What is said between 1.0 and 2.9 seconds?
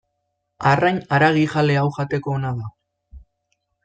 haragijale hau jateko ona da.